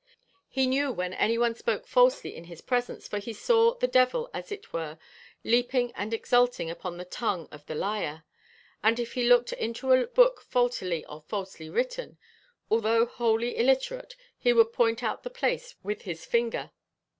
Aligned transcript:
He 0.49 0.65
knew 0.65 0.91
when 0.91 1.13
any 1.13 1.37
one 1.37 1.53
spoke 1.53 1.85
falsely 1.85 2.35
in 2.35 2.45
his 2.45 2.59
presence, 2.61 3.07
for 3.07 3.19
he 3.19 3.33
saw 3.33 3.75
the 3.75 3.87
devil 3.87 4.31
as 4.33 4.51
it 4.51 4.73
were 4.73 4.97
leaping 5.43 5.91
and 5.93 6.11
exulting 6.11 6.71
upon 6.71 6.97
the 6.97 7.05
tongue 7.05 7.47
of 7.51 7.63
the 7.67 7.75
liar; 7.75 8.23
and 8.81 8.99
if 8.99 9.13
he 9.13 9.27
looked 9.29 9.53
into 9.53 9.91
a 9.91 10.07
book 10.07 10.41
faultily 10.41 11.05
or 11.05 11.21
falsely 11.21 11.69
written, 11.69 12.17
although 12.71 13.05
wholly 13.05 13.55
illiterate 13.55 14.15
he 14.39 14.53
would 14.53 14.73
point 14.73 15.03
out 15.03 15.21
the 15.21 15.29
place 15.29 15.75
with 15.83 16.01
his 16.01 16.25
finger. 16.25 16.71